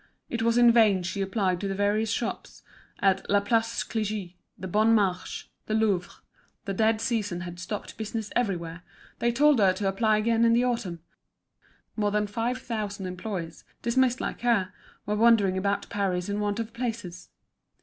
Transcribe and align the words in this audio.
It 0.31 0.41
was 0.41 0.57
in 0.57 0.71
vain 0.71 1.03
she 1.03 1.21
applied 1.21 1.61
to 1.61 1.67
the 1.67 1.75
various 1.75 2.09
shops, 2.09 2.63
at 3.01 3.29
La 3.29 3.39
Place 3.39 3.83
Clichy, 3.83 4.35
the 4.57 4.67
Bon 4.67 4.95
Marché, 4.95 5.43
the 5.67 5.75
Louvre: 5.75 6.11
the 6.65 6.73
dead 6.73 6.99
season 6.99 7.41
had 7.41 7.59
stopped 7.59 7.97
business 7.99 8.31
everywhere, 8.35 8.81
they 9.19 9.31
told 9.31 9.59
her 9.59 9.73
to 9.73 9.87
apply 9.87 10.17
again 10.17 10.43
in 10.43 10.53
the 10.53 10.63
autumn, 10.65 11.01
more 11.95 12.09
than 12.09 12.25
five 12.25 12.57
thousand 12.59 13.05
employees, 13.05 13.63
dismissed 13.83 14.19
like 14.19 14.41
her, 14.41 14.73
were 15.05 15.15
wandering 15.15 15.55
about 15.55 15.87
Paris 15.91 16.29
in 16.29 16.39
want 16.39 16.59
of 16.59 16.73
places. 16.73 17.29